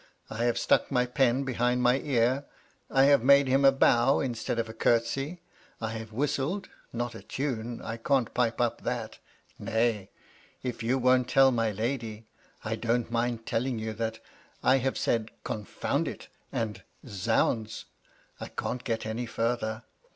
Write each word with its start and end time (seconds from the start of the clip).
I 0.31 0.45
have 0.45 0.57
stuck 0.57 0.91
my 0.91 1.05
pen 1.05 1.43
behind 1.43 1.83
my 1.83 1.99
ear, 1.99 2.45
I 2.89 3.03
have 3.03 3.23
made 3.23 3.47
him 3.47 3.63
a 3.63 3.71
bow 3.71 4.19
instead 4.19 4.57
of 4.57 4.67
a 4.67 4.73
curtsey, 4.73 5.41
I 5.79 5.91
have 5.91 6.11
whistled— 6.11 6.69
not 6.91 7.13
a 7.13 7.21
tune, 7.21 7.83
I 7.83 7.97
can't 7.97 8.33
pipe 8.33 8.59
up 8.59 8.81
that— 8.81 9.19
nay, 9.59 10.09
if 10.63 10.81
you 10.81 10.97
won't 10.97 11.29
tell 11.29 11.51
my 11.51 11.69
lady, 11.69 12.25
I 12.65 12.77
don't 12.77 13.11
mind 13.11 13.45
telling 13.45 13.77
you 13.77 13.93
that 13.93 14.17
I 14.63 14.77
have 14.79 14.97
said' 14.97 15.29
Confound 15.43 16.07
it 16.07 16.29
I' 16.51 16.61
and' 16.61 16.81
Zounds!' 17.07 17.85
I 18.41 18.47
can't 18.47 18.83
get 18.83 19.05
any 19.05 19.27
farther. 19.27 19.83